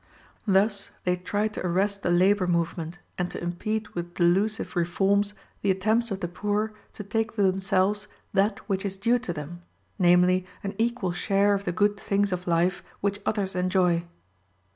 [0.47, 5.69] Thus they try to arrest the labor movement, and to impede with delusive reforms the
[5.69, 9.61] attempts of the poor to take to themselves that which is due to them,
[9.99, 14.03] namely an equal share of the good things of life which others enjoy.